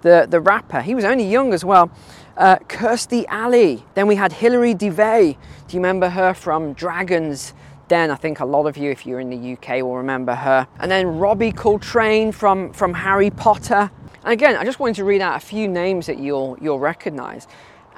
the, 0.00 0.26
the 0.30 0.40
rapper. 0.40 0.80
He 0.80 0.94
was 0.94 1.04
only 1.04 1.24
young 1.24 1.52
as 1.52 1.62
well 1.62 1.90
uh, 2.36 2.56
Kirstie 2.68 3.24
Alley. 3.28 3.84
Then 3.94 4.06
we 4.06 4.16
had 4.16 4.32
Hilary 4.32 4.74
Devey. 4.74 5.36
Do 5.68 5.76
you 5.76 5.80
remember 5.80 6.08
her 6.08 6.34
from 6.34 6.72
Dragons 6.72 7.54
Den? 7.88 8.10
I 8.10 8.16
think 8.16 8.40
a 8.40 8.44
lot 8.44 8.66
of 8.66 8.76
you, 8.76 8.90
if 8.90 9.06
you're 9.06 9.20
in 9.20 9.30
the 9.30 9.52
UK, 9.54 9.82
will 9.82 9.96
remember 9.96 10.34
her. 10.34 10.66
And 10.78 10.90
then 10.90 11.18
Robbie 11.18 11.52
Coltrane 11.52 12.32
from, 12.32 12.72
from 12.72 12.94
Harry 12.94 13.30
Potter. 13.30 13.90
And 14.24 14.32
again, 14.32 14.56
I 14.56 14.64
just 14.64 14.78
wanted 14.80 14.96
to 14.96 15.04
read 15.04 15.20
out 15.20 15.36
a 15.36 15.44
few 15.44 15.68
names 15.68 16.06
that 16.06 16.18
you'll, 16.18 16.56
you'll 16.60 16.78
recognize. 16.78 17.46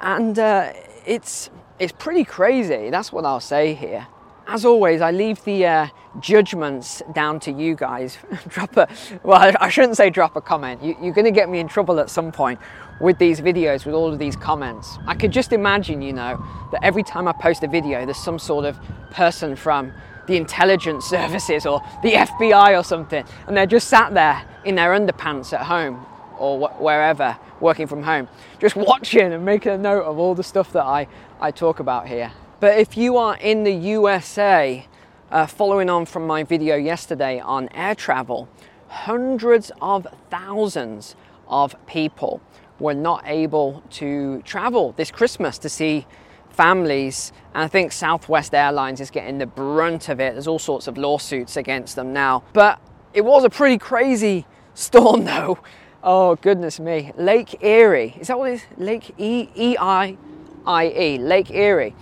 And 0.01 0.37
uh, 0.37 0.73
it's, 1.05 1.49
it's 1.79 1.93
pretty 1.93 2.23
crazy. 2.23 2.89
That's 2.89 3.11
what 3.11 3.25
I'll 3.25 3.39
say 3.39 3.73
here 3.73 4.07
as 4.47 4.65
always, 4.65 5.01
I 5.01 5.11
leave 5.11 5.43
the 5.43 5.65
uh, 5.65 5.87
judgments 6.19 7.01
down 7.13 7.39
to 7.41 7.51
you 7.51 7.75
guys. 7.75 8.17
drop 8.47 8.77
a, 8.77 8.87
well, 9.23 9.53
I 9.59 9.69
shouldn't 9.69 9.97
say 9.97 10.09
drop 10.09 10.35
a 10.35 10.41
comment. 10.41 10.83
You, 10.83 10.95
are 11.09 11.13
going 11.13 11.25
to 11.25 11.31
get 11.31 11.49
me 11.49 11.59
in 11.59 11.67
trouble 11.67 11.99
at 11.99 12.09
some 12.09 12.31
point 12.31 12.59
with 13.01 13.17
these 13.17 13.41
videos, 13.41 13.85
with 13.85 13.95
all 13.95 14.11
of 14.11 14.19
these 14.19 14.35
comments. 14.35 14.97
I 15.07 15.15
could 15.15 15.31
just 15.31 15.51
imagine, 15.51 16.01
you 16.01 16.13
know, 16.13 16.43
that 16.71 16.83
every 16.83 17.03
time 17.03 17.27
I 17.27 17.33
post 17.33 17.63
a 17.63 17.67
video, 17.67 18.05
there's 18.05 18.17
some 18.17 18.39
sort 18.39 18.65
of 18.65 18.79
person 19.11 19.55
from 19.55 19.91
the 20.27 20.37
intelligence 20.37 21.05
services 21.09 21.65
or 21.65 21.81
the 22.03 22.13
FBI 22.13 22.77
or 22.77 22.83
something, 22.83 23.25
and 23.47 23.57
they're 23.57 23.65
just 23.65 23.87
sat 23.87 24.13
there 24.13 24.43
in 24.63 24.75
their 24.75 24.97
underpants 24.97 25.53
at 25.53 25.61
home 25.61 26.05
or 26.37 26.67
wh- 26.67 26.81
wherever, 26.81 27.37
working 27.59 27.87
from 27.87 28.03
home, 28.03 28.27
just 28.59 28.75
watching 28.75 29.33
and 29.33 29.43
making 29.43 29.71
a 29.71 29.77
note 29.77 30.03
of 30.03 30.17
all 30.17 30.35
the 30.35 30.43
stuff 30.43 30.71
that 30.73 30.83
I, 30.83 31.07
I 31.39 31.51
talk 31.51 31.79
about 31.79 32.07
here. 32.07 32.31
But 32.65 32.79
if 32.79 32.97
you 32.97 33.17
are 33.17 33.37
in 33.37 33.63
the 33.63 33.71
USA, 33.71 34.87
uh, 35.29 35.45
following 35.45 35.87
on 35.87 36.07
from 36.07 36.25
my 36.25 36.43
video 36.43 36.75
yesterday 36.75 37.39
on 37.39 37.69
air 37.69 37.93
travel, 37.93 38.49
hundreds 38.87 39.71
of 39.83 40.07
thousands 40.31 41.15
of 41.47 41.75
people 41.85 42.41
were 42.79 42.95
not 42.95 43.21
able 43.27 43.83
to 43.91 44.41
travel 44.41 44.93
this 44.93 45.11
Christmas 45.11 45.59
to 45.59 45.69
see 45.69 46.07
families. 46.49 47.31
And 47.53 47.63
I 47.63 47.67
think 47.67 47.91
Southwest 47.91 48.55
Airlines 48.55 48.99
is 48.99 49.11
getting 49.11 49.37
the 49.37 49.45
brunt 49.45 50.09
of 50.09 50.19
it. 50.19 50.33
There's 50.33 50.47
all 50.47 50.57
sorts 50.57 50.87
of 50.87 50.97
lawsuits 50.97 51.57
against 51.57 51.95
them 51.95 52.13
now. 52.13 52.41
But 52.53 52.81
it 53.13 53.23
was 53.23 53.43
a 53.43 53.49
pretty 53.51 53.77
crazy 53.77 54.47
storm, 54.73 55.25
though. 55.25 55.59
Oh, 56.03 56.35
goodness 56.37 56.79
me. 56.79 57.11
Lake 57.15 57.63
Erie. 57.63 58.15
Is 58.19 58.25
that 58.25 58.39
what 58.39 58.49
it 58.49 58.53
is? 58.55 58.65
Lake 58.77 59.13
E 59.19 59.49
E 59.53 59.77
I 59.79 60.17
I 60.65 60.87
E. 60.87 61.17
Lake 61.19 61.51
Erie. 61.51 61.93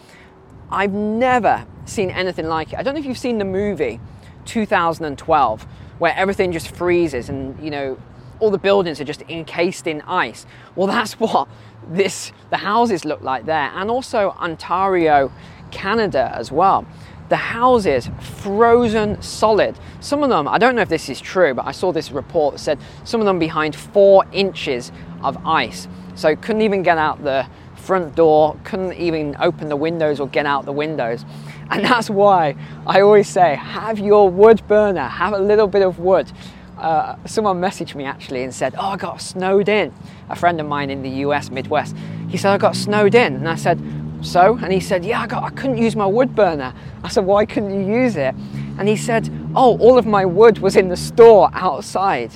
I've 0.73 0.93
never 0.93 1.65
seen 1.85 2.09
anything 2.09 2.47
like 2.47 2.73
it. 2.73 2.79
I 2.79 2.83
don't 2.83 2.95
know 2.95 2.99
if 2.99 3.05
you've 3.05 3.17
seen 3.17 3.37
the 3.37 3.45
movie 3.45 3.99
2012 4.45 5.67
where 5.99 6.13
everything 6.15 6.51
just 6.51 6.75
freezes 6.75 7.29
and 7.29 7.57
you 7.63 7.69
know 7.69 7.97
all 8.39 8.49
the 8.49 8.57
buildings 8.57 8.99
are 8.99 9.05
just 9.05 9.21
encased 9.29 9.87
in 9.87 10.01
ice. 10.01 10.45
Well, 10.75 10.87
that's 10.87 11.13
what 11.19 11.47
this 11.87 12.31
the 12.49 12.57
houses 12.57 13.05
look 13.05 13.21
like 13.21 13.45
there, 13.45 13.71
and 13.75 13.89
also 13.89 14.31
Ontario, 14.31 15.31
Canada 15.71 16.31
as 16.35 16.51
well. 16.51 16.85
The 17.29 17.37
houses 17.37 18.09
frozen 18.19 19.21
solid. 19.21 19.79
Some 20.01 20.23
of 20.23 20.29
them, 20.29 20.47
I 20.47 20.57
don't 20.57 20.75
know 20.75 20.81
if 20.81 20.89
this 20.89 21.07
is 21.07 21.21
true, 21.21 21.53
but 21.53 21.65
I 21.65 21.71
saw 21.71 21.91
this 21.91 22.11
report 22.11 22.55
that 22.55 22.59
said 22.59 22.79
some 23.05 23.21
of 23.21 23.25
them 23.25 23.39
behind 23.39 23.75
four 23.75 24.25
inches 24.33 24.91
of 25.21 25.37
ice. 25.45 25.87
So 26.15 26.35
couldn't 26.35 26.61
even 26.61 26.83
get 26.83 26.97
out 26.97 27.23
the 27.23 27.47
front 27.83 28.15
door, 28.15 28.57
couldn't 28.63 28.93
even 28.93 29.35
open 29.39 29.69
the 29.69 29.75
windows 29.75 30.19
or 30.19 30.27
get 30.27 30.45
out 30.45 30.65
the 30.65 30.71
windows. 30.71 31.25
And 31.69 31.83
that's 31.83 32.09
why 32.09 32.55
I 32.87 33.01
always 33.01 33.27
say, 33.27 33.55
have 33.55 33.99
your 33.99 34.29
wood 34.29 34.65
burner, 34.67 35.07
have 35.07 35.33
a 35.33 35.39
little 35.39 35.67
bit 35.67 35.81
of 35.81 35.99
wood. 35.99 36.31
Uh, 36.77 37.15
someone 37.25 37.61
messaged 37.61 37.95
me 37.95 38.05
actually 38.05 38.43
and 38.43 38.53
said, 38.53 38.73
Oh, 38.77 38.89
I 38.89 38.97
got 38.97 39.21
snowed 39.21 39.69
in. 39.69 39.93
A 40.29 40.35
friend 40.35 40.59
of 40.59 40.67
mine 40.67 40.89
in 40.89 41.03
the 41.03 41.09
US, 41.27 41.49
Midwest, 41.49 41.95
he 42.29 42.37
said, 42.37 42.51
I 42.51 42.57
got 42.57 42.75
snowed 42.75 43.15
in. 43.15 43.35
And 43.35 43.47
I 43.47 43.55
said, 43.55 43.79
So? 44.21 44.57
And 44.61 44.73
he 44.73 44.79
said, 44.79 45.05
Yeah, 45.05 45.21
I, 45.21 45.27
got, 45.27 45.43
I 45.43 45.49
couldn't 45.51 45.77
use 45.77 45.95
my 45.95 46.05
wood 46.05 46.35
burner. 46.35 46.73
I 47.03 47.09
said, 47.09 47.25
Why 47.25 47.45
couldn't 47.45 47.73
you 47.73 48.01
use 48.01 48.15
it? 48.15 48.33
And 48.77 48.87
he 48.87 48.97
said, 48.97 49.29
Oh, 49.55 49.77
all 49.77 49.97
of 49.97 50.05
my 50.05 50.25
wood 50.25 50.59
was 50.59 50.75
in 50.75 50.89
the 50.89 50.97
store 50.97 51.49
outside. 51.53 52.31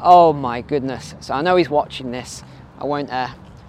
Oh 0.00 0.32
my 0.32 0.60
goodness. 0.60 1.14
So 1.20 1.34
I 1.34 1.42
know 1.42 1.56
he's 1.56 1.70
watching 1.70 2.10
this. 2.10 2.42
I 2.78 2.84
won't 2.84 3.10
uh, 3.10 3.28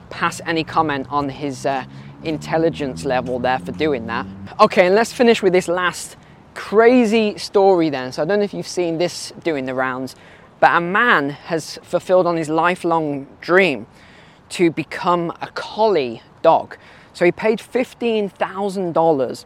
pass 0.10 0.42
any 0.46 0.64
comment 0.64 1.08
on 1.10 1.30
his 1.30 1.66
uh, 1.66 1.86
intelligence 2.24 3.06
level 3.06 3.40
there 3.40 3.60
for 3.60 3.72
doing 3.72 4.08
that. 4.08 4.26
Okay, 4.60 4.88
and 4.88 4.96
let's 4.96 5.14
finish 5.14 5.42
with 5.42 5.54
this 5.54 5.68
last 5.68 6.18
crazy 6.54 7.38
story 7.38 7.90
then. 7.90 8.12
So 8.12 8.22
I 8.22 8.26
don't 8.26 8.40
know 8.40 8.46
if 8.46 8.54
you've 8.54 8.68
seen 8.68 8.98
this 8.98 9.32
doing 9.44 9.66
the 9.66 9.74
rounds, 9.74 10.16
but 10.60 10.76
a 10.76 10.82
man 10.82 11.30
has 11.30 11.80
fulfilled 11.84 12.28
on 12.28 12.36
his 12.36 12.50
lifelong 12.50 13.28
dream 13.40 13.88
to 14.50 14.72
become 14.72 15.32
a 15.42 15.48
collie 15.54 16.22
dog. 16.42 16.78
So 17.14 17.26
he 17.26 17.32
paid 17.32 17.60
$15,000 17.60 19.46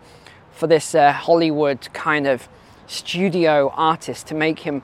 for 0.51 0.67
this 0.67 0.96
uh, 0.96 1.12
Hollywood 1.12 1.88
kind 1.93 2.27
of 2.27 2.48
studio 2.88 3.70
artist 3.75 4.27
to 4.27 4.36
make 4.36 4.60
him 4.60 4.82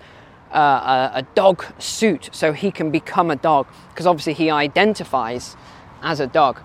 uh, 0.51 1.11
a, 1.13 1.19
a, 1.19 1.21
dog 1.35 1.63
suit 1.77 2.29
so 2.31 2.53
he 2.53 2.71
can 2.71 2.89
become 2.91 3.29
a 3.29 3.35
dog 3.35 3.67
because 3.89 4.07
obviously 4.07 4.33
he 4.33 4.49
identifies 4.49 5.55
as 6.01 6.19
a 6.19 6.27
dog. 6.27 6.59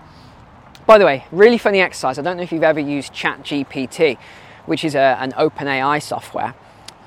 By 0.85 0.97
the 0.97 1.05
way, 1.05 1.25
really 1.31 1.57
funny 1.57 1.81
exercise. 1.81 2.19
I 2.19 2.21
don't 2.21 2.37
know 2.37 2.43
if 2.43 2.51
you've 2.51 2.63
ever 2.63 2.79
used 2.79 3.13
ChatGPT, 3.13 4.17
which 4.65 4.83
is 4.83 4.95
a, 4.95 5.17
an 5.19 5.31
OpenAI 5.33 6.01
software. 6.01 6.53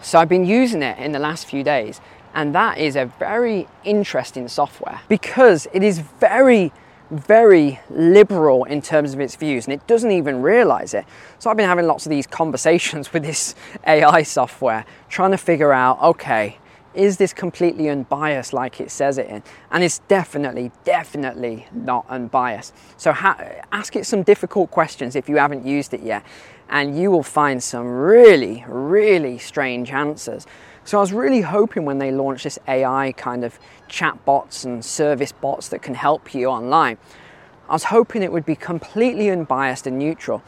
So 0.03 0.19
I've 0.19 0.29
been 0.29 0.47
using 0.47 0.83
it 0.83 0.99
in 0.99 1.13
the 1.13 1.19
last 1.19 1.47
few 1.47 1.65
days, 1.65 2.01
and 2.35 2.55
that 2.55 2.79
is 2.79 2.97
a 2.97 3.07
very 3.19 3.67
interesting 3.85 4.49
software 4.49 5.01
because 5.09 5.67
it 5.73 5.83
is 5.83 5.99
very, 5.99 6.73
very 7.11 7.81
liberal 7.91 8.65
in 8.65 8.83
terms 8.83 9.15
of 9.15 9.21
its 9.21 9.35
views 9.35 9.67
and 9.67 9.75
it 9.75 9.87
doesn't 9.87 10.11
even 10.11 10.43
realize 10.43 10.95
it. 10.95 11.05
So 11.39 11.51
I've 11.51 11.57
been 11.57 11.69
having 11.69 11.87
lots 11.87 12.07
of 12.07 12.11
these 12.11 12.27
conversations 12.27 13.13
with 13.13 13.25
this 13.25 13.55
AI 13.87 14.23
software, 14.23 14.85
trying 15.09 15.33
to 15.33 15.39
figure 15.39 15.73
out 15.73 16.01
okay, 16.01 16.59
is 16.99 17.17
this 17.17 17.33
completely 17.33 17.89
unbiased 17.89 18.53
like 18.53 18.81
it 18.81 18.91
says 18.91 19.19
it 19.19 19.29
in? 19.29 19.43
And 19.71 19.85
it's 19.85 20.01
definitely, 20.09 20.73
definitely 20.83 21.67
not 21.73 22.05
unbiased. 22.09 22.75
So 22.97 23.13
ha- 23.13 23.41
ask 23.71 23.95
it 23.95 24.05
some 24.05 24.25
difficult 24.25 24.73
questions 24.73 25.15
if 25.15 25.29
you 25.29 25.37
haven't 25.37 25.65
used 25.65 25.95
it 25.95 26.03
yet, 26.03 26.25
and 26.69 26.99
you 26.99 27.13
will 27.13 27.23
find 27.23 27.63
some 27.63 27.87
really, 27.87 28.65
really 28.67 29.39
strange 29.39 29.93
answers. 29.93 30.45
So 30.85 30.99
I 30.99 31.01
was 31.01 31.13
really 31.13 31.41
hoping 31.41 31.85
when 31.85 31.99
they 31.99 32.11
launched 32.11 32.45
this 32.45 32.59
AI 32.67 33.13
kind 33.13 33.45
of 33.45 33.61
chat 33.87 34.25
bots 34.25 34.65
and 34.65 34.85
service 34.85 35.31
bots 35.31 35.69
that 35.69 35.83
can 35.83 35.95
help 35.95 36.35
you 36.35 36.47
online, 36.47 36.99
I 37.69 37.75
was 37.75 37.85
hoping 37.85 38.23
it 38.25 38.33
would 38.33 38.47
be 38.47 38.57
completely 38.57 39.31
unbiased 39.31 39.87
and 39.87 40.01
neutral. 40.01 40.43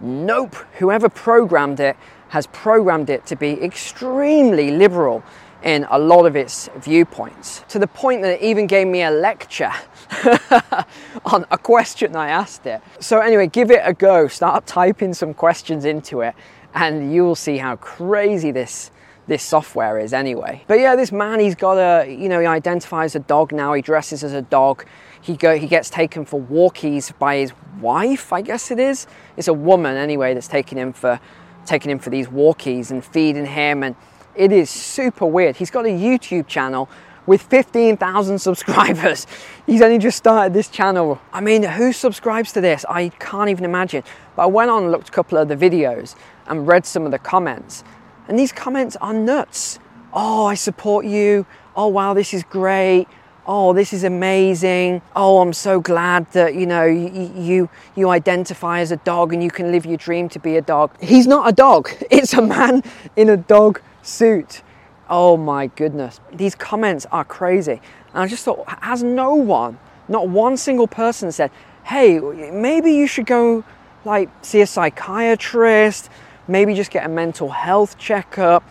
Nope, 0.00 0.54
whoever 0.78 1.08
programmed 1.08 1.80
it 1.80 1.96
has 2.28 2.46
programmed 2.48 3.08
it 3.08 3.24
to 3.26 3.36
be 3.36 3.52
extremely 3.62 4.72
liberal 4.72 5.22
in 5.64 5.86
a 5.90 5.98
lot 5.98 6.26
of 6.26 6.36
its 6.36 6.68
viewpoints, 6.76 7.64
to 7.68 7.78
the 7.78 7.86
point 7.86 8.22
that 8.22 8.34
it 8.34 8.42
even 8.42 8.66
gave 8.66 8.86
me 8.86 9.02
a 9.02 9.10
lecture 9.10 9.72
on 11.24 11.46
a 11.50 11.58
question 11.58 12.14
I 12.14 12.28
asked 12.28 12.66
it. 12.66 12.82
So, 13.00 13.20
anyway, 13.20 13.46
give 13.46 13.70
it 13.70 13.80
a 13.82 13.94
go, 13.94 14.28
start 14.28 14.66
typing 14.66 15.14
some 15.14 15.32
questions 15.32 15.86
into 15.86 16.20
it, 16.20 16.34
and 16.74 17.12
you 17.12 17.24
will 17.24 17.34
see 17.34 17.56
how 17.56 17.76
crazy 17.76 18.50
this 18.50 18.90
this 19.26 19.42
software 19.42 19.98
is 19.98 20.12
anyway. 20.12 20.62
But 20.66 20.80
yeah, 20.80 20.96
this 20.96 21.10
man, 21.10 21.40
he's 21.40 21.54
got 21.54 21.78
a, 21.78 22.06
you 22.06 22.28
know, 22.28 22.40
he 22.40 22.46
identifies 22.46 23.14
a 23.14 23.20
dog 23.20 23.52
now, 23.52 23.72
he 23.72 23.80
dresses 23.80 24.22
as 24.22 24.32
a 24.32 24.42
dog. 24.42 24.84
He, 25.20 25.36
go, 25.36 25.56
he 25.56 25.66
gets 25.66 25.88
taken 25.88 26.26
for 26.26 26.38
walkies 26.38 27.16
by 27.18 27.36
his 27.36 27.52
wife, 27.80 28.32
I 28.32 28.42
guess 28.42 28.70
it 28.70 28.78
is. 28.78 29.06
It's 29.38 29.48
a 29.48 29.54
woman 29.54 29.96
anyway 29.96 30.34
that's 30.34 30.48
taking 30.48 30.76
him 30.76 30.92
for, 30.92 31.18
taking 31.64 31.90
him 31.90 31.98
for 31.98 32.10
these 32.10 32.26
walkies 32.26 32.90
and 32.90 33.02
feeding 33.02 33.46
him. 33.46 33.82
And 33.82 33.96
it 34.34 34.52
is 34.52 34.70
super 34.70 35.26
weird. 35.26 35.56
He's 35.56 35.70
got 35.70 35.86
a 35.86 35.88
YouTube 35.88 36.46
channel 36.46 36.88
with 37.26 37.42
15,000 37.42 38.38
subscribers. 38.48 39.26
He's 39.66 39.82
only 39.82 39.98
just 39.98 40.18
started 40.18 40.52
this 40.52 40.68
channel. 40.68 41.20
I 41.32 41.40
mean, 41.40 41.62
who 41.62 41.92
subscribes 41.92 42.52
to 42.52 42.60
this? 42.60 42.84
I 42.88 43.08
can't 43.18 43.50
even 43.50 43.64
imagine. 43.64 44.02
But 44.36 44.42
I 44.42 44.46
went 44.46 44.70
on 44.70 44.84
and 44.84 44.92
looked 44.92 45.08
a 45.08 45.12
couple 45.12 45.38
of 45.38 45.48
the 45.48 45.56
videos 45.56 46.14
and 46.46 46.66
read 46.66 46.84
some 46.86 47.04
of 47.04 47.12
the 47.12 47.18
comments. 47.18 47.84
And 48.28 48.38
these 48.38 48.52
comments 48.52 48.96
are 48.96 49.12
nuts. 49.12 49.78
Oh, 50.12 50.46
I 50.46 50.54
support 50.54 51.06
you. 51.06 51.46
Oh, 51.76 51.88
wow, 51.88 52.14
this 52.14 52.32
is 52.34 52.44
great. 52.44 53.06
Oh, 53.46 53.74
this 53.74 53.92
is 53.92 54.04
amazing. 54.04 55.02
Oh, 55.14 55.40
I'm 55.40 55.52
so 55.52 55.78
glad 55.78 56.30
that 56.32 56.54
you 56.54 56.64
know 56.64 56.84
you, 56.84 57.30
you 57.36 57.68
you 57.94 58.08
identify 58.08 58.80
as 58.80 58.90
a 58.90 58.96
dog 58.96 59.34
and 59.34 59.42
you 59.42 59.50
can 59.50 59.70
live 59.70 59.84
your 59.84 59.98
dream 59.98 60.30
to 60.30 60.38
be 60.38 60.56
a 60.56 60.62
dog. 60.62 60.90
He's 61.02 61.26
not 61.26 61.46
a 61.46 61.52
dog. 61.52 61.90
It's 62.10 62.32
a 62.32 62.40
man 62.40 62.82
in 63.16 63.28
a 63.28 63.36
dog 63.36 63.82
suit. 64.04 64.62
Oh 65.08 65.36
my 65.36 65.66
goodness. 65.68 66.20
These 66.32 66.54
comments 66.54 67.06
are 67.10 67.24
crazy. 67.24 67.80
And 68.12 68.22
I 68.22 68.26
just 68.26 68.44
thought, 68.44 68.64
has 68.82 69.02
no 69.02 69.34
one, 69.34 69.78
not 70.08 70.28
one 70.28 70.56
single 70.56 70.86
person 70.86 71.32
said, 71.32 71.50
hey, 71.84 72.18
maybe 72.18 72.92
you 72.92 73.06
should 73.06 73.26
go 73.26 73.64
like 74.04 74.28
see 74.42 74.60
a 74.60 74.66
psychiatrist, 74.66 76.10
maybe 76.46 76.74
just 76.74 76.90
get 76.90 77.04
a 77.04 77.08
mental 77.08 77.50
health 77.50 77.98
checkup, 77.98 78.62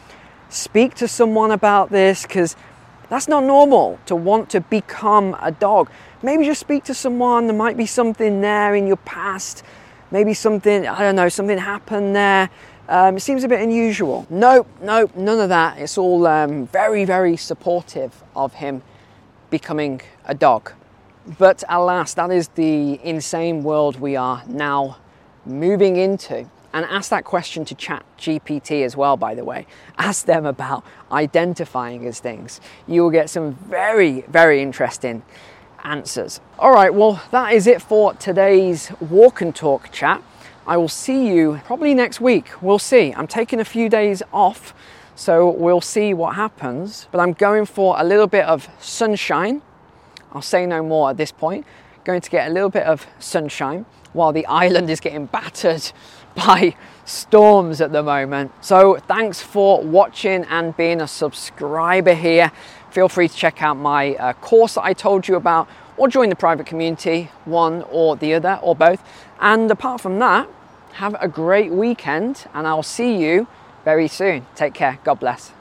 speak 0.50 0.94
to 0.96 1.08
someone 1.08 1.52
about 1.52 1.90
this 1.90 2.24
because 2.24 2.56
that's 3.10 3.28
not 3.28 3.44
normal 3.44 4.00
to 4.06 4.16
want 4.16 4.50
to 4.52 4.62
become 4.62 5.36
a 5.42 5.52
dog. 5.52 5.90
Maybe 6.22 6.46
just 6.46 6.62
speak 6.62 6.84
to 6.86 6.94
someone, 6.94 7.48
there 7.48 7.56
might 7.56 7.78
be 7.78 7.86
something 7.86 8.42
there 8.42 8.76
in 8.76 8.88
your 8.88 8.98
past, 8.98 9.64
maybe 10.10 10.34
something, 10.34 10.88
I 10.88 11.00
don't 11.00 11.16
know, 11.16 11.30
something 11.30 11.58
happened 11.58 12.16
there. 12.16 12.50
Um, 12.90 13.18
it 13.18 13.22
seems 13.22 13.44
a 13.44 13.48
bit 13.48 13.62
unusual. 13.62 14.28
Nope, 14.30 14.68
nope, 14.82 15.16
none 15.16 15.40
of 15.40 15.50
that. 15.50 15.78
It's 15.78 15.98
all 15.98 16.28
um, 16.28 16.68
very, 16.68 17.06
very 17.06 17.38
supportive 17.38 18.24
of 18.36 18.54
him 18.54 18.82
becoming 19.50 20.02
a 20.26 20.36
dog. 20.36 20.74
But 21.38 21.64
alas, 21.70 22.14
that 22.16 22.32
is 22.32 22.50
the 22.50 23.00
insane 23.04 23.64
world 23.64 24.00
we 24.00 24.18
are 24.18 24.44
now 24.48 24.98
moving 25.46 25.96
into 25.96 26.50
and 26.74 26.86
ask 26.88 27.10
that 27.12 27.24
question 27.24 27.64
to 27.66 27.76
chat 27.76 28.04
gpt 28.18 28.84
as 28.84 28.98
well 28.98 29.16
by 29.16 29.36
the 29.36 29.44
way 29.44 29.68
ask 29.98 30.26
them 30.26 30.46
about 30.46 30.84
identifying 31.12 32.06
as 32.08 32.20
things 32.20 32.60
you 32.88 33.04
will 33.04 33.12
get 33.12 33.30
some 33.30 33.54
very 33.54 34.22
very 34.22 34.62
interesting 34.62 35.22
answers 35.84 36.40
all 36.58 36.72
right 36.72 36.94
well 36.94 37.22
that 37.32 37.54
is 37.54 37.68
it 37.68 37.82
for 37.82 38.14
today's 38.16 38.92
walk 39.02 39.42
and 39.42 39.54
talk 39.56 39.92
chat 39.92 40.24
i 40.66 40.78
will 40.78 40.88
see 40.88 41.28
you 41.28 41.62
probably 41.66 41.94
next 41.94 42.22
week. 42.22 42.62
We'll 42.62 42.80
see. 42.80 43.14
I'm 43.14 43.28
taking 43.28 43.60
a 43.60 43.66
few 43.66 43.90
days 43.90 44.24
off 44.32 44.74
so 45.16 45.50
we'll 45.50 45.82
see 45.82 46.14
what 46.14 46.36
happens. 46.36 47.08
But 47.12 47.20
i'm 47.20 47.34
going 47.34 47.66
for 47.66 47.96
a 48.00 48.04
little 48.04 48.28
bit 48.28 48.46
of 48.46 48.68
sunshine. 48.80 49.62
I'll 50.32 50.42
say 50.42 50.66
no 50.66 50.84
more 50.84 51.10
at 51.12 51.18
this 51.18 51.32
point. 51.32 51.66
Going 52.04 52.22
to 52.22 52.30
get 52.30 52.50
a 52.50 52.54
little 52.54 52.70
bit 52.70 52.84
of 52.84 53.06
sunshine 53.20 53.86
while 54.14 54.32
the 54.32 54.46
island 54.48 54.90
is 54.90 55.00
getting 55.00 55.26
battered 55.38 55.92
by 56.36 56.76
storms 57.06 57.80
at 57.82 57.92
the 57.92 58.02
moment. 58.02 58.52
So 58.62 58.98
thanks 59.08 59.42
for 59.42 59.84
watching 59.84 60.46
and 60.46 60.76
being 60.76 61.02
a 61.02 61.08
subscriber 61.08 62.14
here. 62.14 62.52
Feel 62.90 63.10
free 63.10 63.28
to 63.28 63.36
check 63.36 63.62
out 63.62 63.76
my 63.76 64.16
uh, 64.16 64.34
course 64.34 64.76
that 64.76 64.84
I 64.84 64.94
told 64.94 65.28
you 65.28 65.36
about 65.36 65.68
or 65.98 66.08
join 66.08 66.30
the 66.30 66.36
private 66.36 66.66
community, 66.66 67.30
one 67.46 67.84
or 67.90 68.16
the 68.16 68.34
other 68.34 68.60
or 68.62 68.76
both. 68.76 69.04
And 69.40 69.70
apart 69.70 70.02
from 70.02 70.20
that, 70.20 70.48
have 70.94 71.16
a 71.20 71.28
great 71.28 71.72
weekend 71.72 72.46
and 72.54 72.68
I'll 72.68 72.84
see 72.84 73.18
you 73.18 73.48
very 73.84 74.08
soon. 74.08 74.46
Take 74.56 74.74
care. 74.74 75.00
God 75.04 75.16
bless. 75.20 75.52